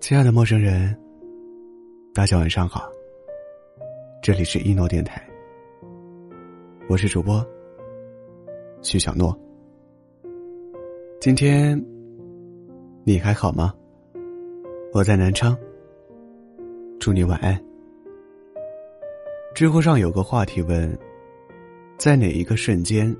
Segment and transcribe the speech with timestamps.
[0.00, 0.96] 亲爱的陌生人，
[2.14, 2.90] 大家晚上好。
[4.22, 5.20] 这里是一诺电台，
[6.88, 7.44] 我是主播
[8.82, 9.36] 徐小诺。
[11.20, 11.82] 今天
[13.04, 13.74] 你还好吗？
[14.92, 15.56] 我在南昌，
[17.00, 17.60] 祝你晚安。
[19.54, 20.96] 知乎上有个话题问：
[21.98, 23.12] 在哪一个瞬间，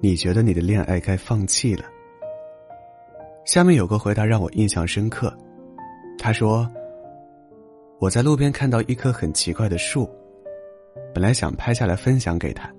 [0.00, 1.84] 你觉得你的恋爱该放弃了？
[3.44, 5.36] 下面有个回答让我印象深刻。
[6.16, 6.70] 他说
[7.98, 10.08] ：“我在路边看到一棵很奇怪的树，
[11.12, 12.72] 本来想拍下来分享给他，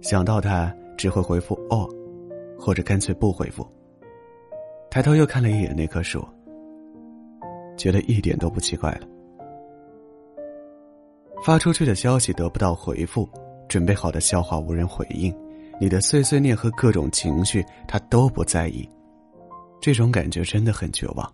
[0.00, 1.86] 想到他只会回复‘哦’，
[2.58, 3.66] 或者干脆不回复。
[4.90, 6.26] 抬头又看了一眼那棵树，
[7.76, 9.08] 觉得一点都不奇怪了。
[11.44, 13.28] 发出去的消息得不到回复，
[13.68, 15.34] 准备好的笑话无人回应，
[15.80, 18.88] 你的碎碎念和各种情绪他都不在意，
[19.80, 21.32] 这种感觉真的很绝望。”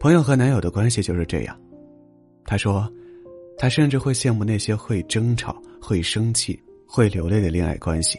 [0.00, 1.58] 朋友和男友的关系就是这样，
[2.44, 2.90] 他说，
[3.56, 8.18] 他甚至会羡慕那些会争吵、会生气、会流泪的恋爱关系，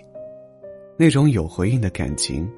[0.97, 2.49] 那种有回应的感情，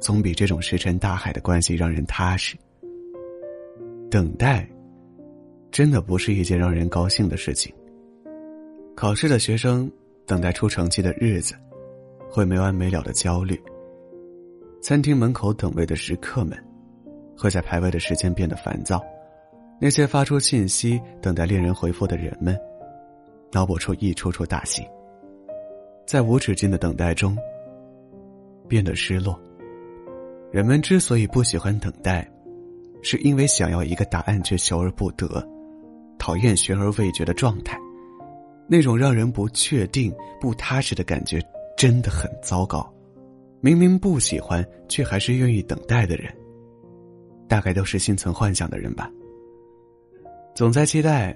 [0.00, 2.56] 总比这种石沉大海的关系让人踏实。
[4.10, 4.66] 等待，
[5.70, 7.70] 真的不是一件让人高兴的事情。
[8.96, 9.90] 考试的学生
[10.28, 11.56] 等待出成绩的日子，
[12.30, 13.60] 会没完没了的焦虑。
[14.80, 16.56] 餐厅门口等位的食客们。
[17.40, 19.00] 会在排位的时间变得烦躁，
[19.80, 22.58] 那些发出信息等待恋人回复的人们，
[23.52, 24.82] 脑补出一出出大戏。
[26.04, 27.38] 在无止境的等待中，
[28.66, 29.40] 变得失落。
[30.50, 32.28] 人们之所以不喜欢等待，
[33.04, 35.28] 是因为想要一个答案却求而不得，
[36.18, 37.78] 讨厌悬而未决的状态，
[38.68, 41.40] 那种让人不确定、不踏实的感觉
[41.76, 42.92] 真的很糟糕。
[43.60, 46.32] 明明不喜欢，却还是愿意等待的人。
[47.48, 49.10] 大概都是心存幻想的人吧。
[50.54, 51.34] 总在期待，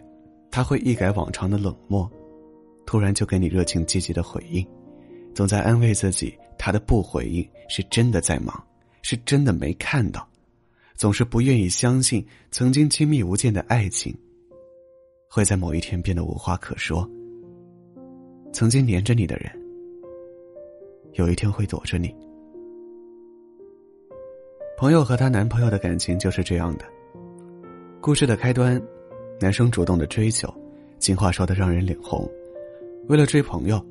[0.50, 2.08] 他会一改往常的冷漠，
[2.84, 4.62] 突然就给你热情积极的回应；
[5.34, 8.62] 总在安慰自己，他的不回应是真的在忙，
[9.00, 10.20] 是真的没看到；
[10.96, 14.14] 总是不愿意相信，曾经亲密无间的爱情，
[15.30, 17.08] 会在某一天变得无话可说。
[18.52, 19.50] 曾经黏着你的人，
[21.14, 22.14] 有一天会躲着你。
[24.76, 26.84] 朋友和她男朋友的感情就是这样的。
[28.00, 28.80] 故事的开端，
[29.40, 30.52] 男生主动的追求，
[30.98, 32.28] 情话说的让人脸红。
[33.08, 33.82] 为了追朋友，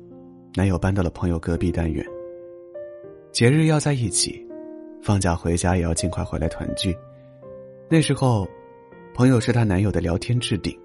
[0.54, 2.06] 男友搬到了朋友隔壁单元。
[3.32, 4.46] 节日要在一起，
[5.02, 6.96] 放假回家也要尽快回来团聚。
[7.88, 8.46] 那时候，
[9.12, 10.78] 朋友是她男友的聊天置顶。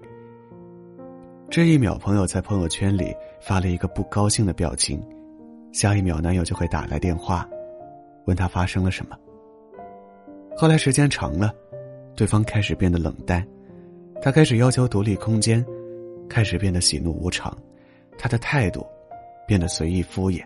[1.50, 5.02] 这一秒，朋友在朋友圈里发了一个不高兴的表情，
[5.72, 7.48] 下一秒，男友就会打来电话，
[8.26, 9.16] 问他发生了什么。
[10.54, 11.50] 后来时间长了，
[12.14, 13.42] 对方开始变得冷淡，
[14.20, 15.64] 他开始要求独立空间，
[16.28, 17.56] 开始变得喜怒无常，
[18.18, 18.86] 他的态度
[19.46, 20.44] 变得随意敷衍。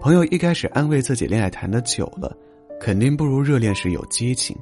[0.00, 2.36] 朋友一开始安慰自己，恋爱谈的久了，
[2.80, 4.56] 肯定不如热恋时有激情，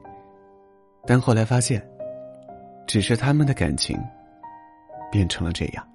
[1.06, 1.82] 但后来发现，
[2.86, 3.97] 只是他们的感情
[5.10, 5.88] 变成了这样。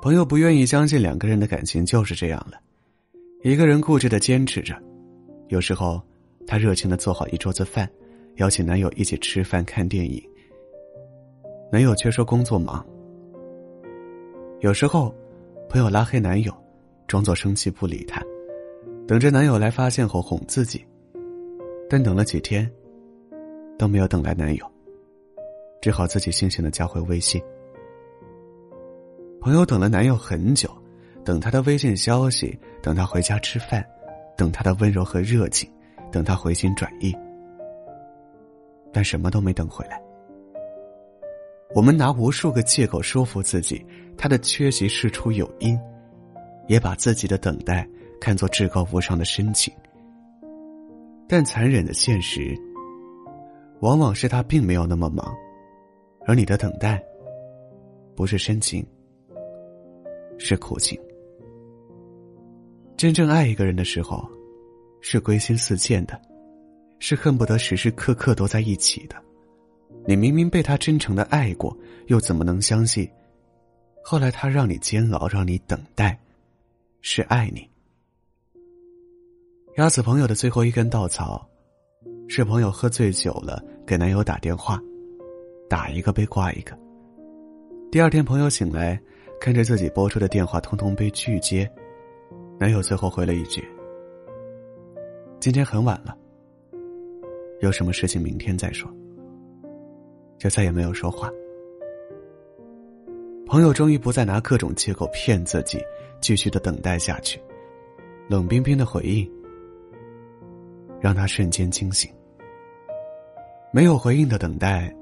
[0.00, 2.60] 朋友不愿意相信两个人的感情就是这样了，
[3.42, 4.74] 一个人固执的坚持着，
[5.48, 6.00] 有时候。
[6.50, 7.86] 她热情的做好一桌子饭，
[8.36, 10.18] 邀请男友一起吃饭看电影。
[11.70, 12.82] 男友却说工作忙。
[14.60, 15.14] 有时候，
[15.68, 16.50] 朋友拉黑男友，
[17.06, 18.22] 装作生气不理他，
[19.06, 20.82] 等着男友来发现后哄自己。
[21.86, 22.66] 但等了几天，
[23.78, 24.64] 都没有等来男友，
[25.82, 27.42] 只好自己悻悻的加回微信。
[29.48, 30.68] 朋友等了男友很久，
[31.24, 33.82] 等他的微信消息，等他回家吃饭，
[34.36, 35.66] 等他的温柔和热情。
[36.12, 37.16] 等他回心转意，
[38.92, 39.98] 但什么都没等回来。
[41.74, 43.82] 我们拿无数个借口说服自己，
[44.18, 45.80] 他的缺席事出有因，
[46.66, 47.88] 也把自己的等待
[48.20, 49.72] 看作至高无上的深情。
[51.26, 52.54] 但残忍的现实，
[53.80, 55.34] 往往是他并没有那么忙，
[56.26, 57.02] 而你的等待，
[58.14, 58.86] 不是深情，
[60.48, 60.98] 是苦情。
[62.96, 64.26] 真正爱一个人的时候。
[65.00, 66.20] 是归心似箭的，
[66.98, 69.14] 是恨不得时时刻刻都在一起的。
[70.08, 71.74] 你明明被他真诚的爱过，
[72.08, 73.08] 又怎么能相信，
[74.02, 76.18] 后来他让你煎熬，让你等待，
[77.00, 77.64] 是爱你？
[79.76, 81.48] 压死朋友的最后一根稻草，
[82.26, 84.82] 是朋友喝醉酒了给男友打电话，
[85.70, 86.76] 打一个被挂一个。
[87.92, 89.00] 第二天朋友醒来，
[89.40, 91.70] 看着自己拨出的电话通通被拒接，
[92.58, 93.66] 男友最后回了一句
[95.40, 96.16] ：“今天很晚了，
[97.60, 98.92] 有什么事情明天再说。”
[100.38, 101.30] 就再也没有说话。
[103.44, 105.80] 朋友终于不再拿各种借口骗自己，
[106.20, 107.40] 继续的等待下去。
[108.28, 109.28] 冷冰冰的回应
[111.00, 112.08] 让他瞬间惊醒。
[113.72, 114.94] 没有回应的等待，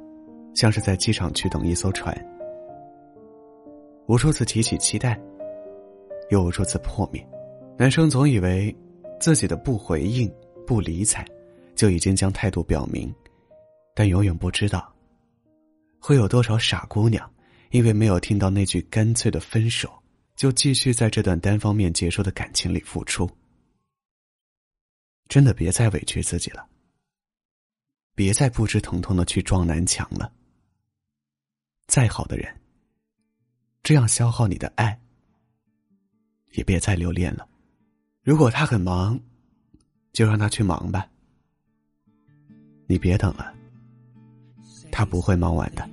[0.54, 2.16] 像是在机场去等一艘船，
[4.08, 5.20] 无数次提起期待，
[6.30, 7.26] 又无数次破灭。
[7.78, 8.74] 男生总以为
[9.20, 10.32] 自己的不回应、
[10.66, 11.26] 不理睬，
[11.74, 13.12] 就已经将态度表明，
[13.94, 14.94] 但永远不知道，
[15.98, 17.30] 会有多少傻姑娘。
[17.70, 19.92] 因为没有听到那句干脆的分手，
[20.36, 23.28] 就继续在这段单方面结束的感情里付出。
[25.28, 26.64] 真的别再委屈自己了，
[28.14, 30.32] 别再不知疼痛的去撞南墙了。
[31.88, 32.56] 再好的人，
[33.86, 34.98] 这样消耗你的爱，
[36.54, 37.46] 也别再留恋了。
[38.24, 39.16] 如果他很忙，
[40.12, 41.08] 就让他去忙吧。
[42.88, 43.54] 你别等了，
[44.90, 45.88] 他不会忙完的。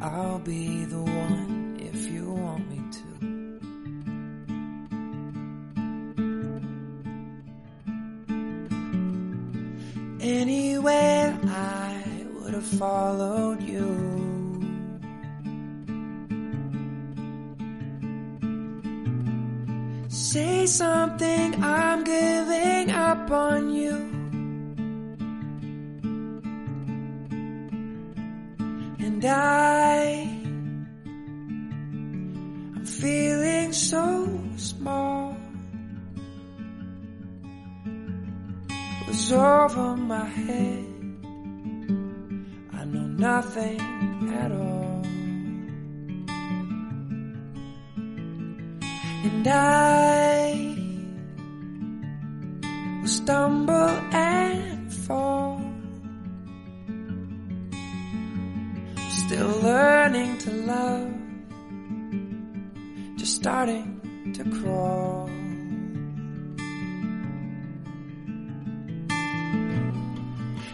[0.00, 1.57] I'll be the one
[12.76, 14.18] followed you.
[20.08, 23.94] Say something, I'm giving up on you.
[29.00, 30.28] And I,
[32.76, 35.36] I'm feeling so small.
[38.68, 40.87] It was over my head.
[43.18, 43.80] Nothing
[44.32, 45.02] at all.
[49.24, 50.76] And I
[53.00, 55.60] will stumble and fall.
[59.10, 61.12] Still learning to love,
[63.16, 65.37] just starting to crawl.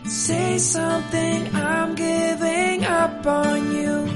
[0.06, 4.08] Say something, I'm giving up on you.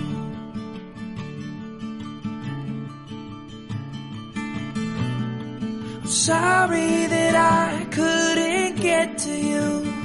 [5.96, 9.98] I'm sorry that I couldn't get to you.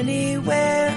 [0.00, 0.90] anywhere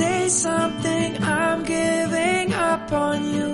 [0.00, 3.48] Say something, I'm giving up on you.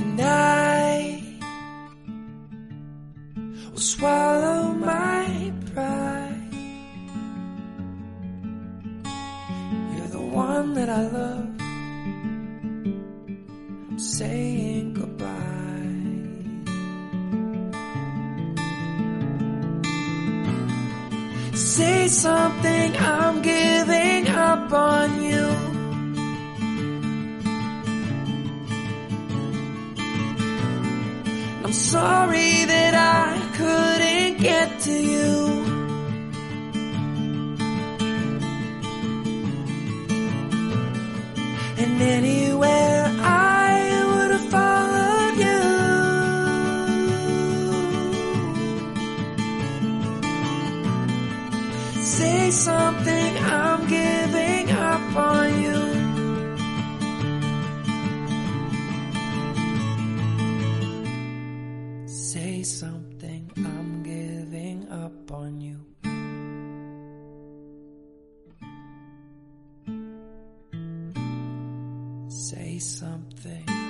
[0.00, 1.22] And I
[3.70, 6.54] will swallow my pride.
[9.94, 11.60] You're the one that I love.
[13.90, 15.05] I'm saying goodbye.
[21.76, 25.46] Say something, I'm giving up on you.
[31.64, 33.28] I'm sorry that I
[33.58, 35.34] couldn't get to you.
[41.76, 42.35] And anywhere
[52.16, 55.80] Say something, I'm giving up on you.
[62.08, 65.76] Say something, I'm giving up on you.
[72.30, 73.85] Say something.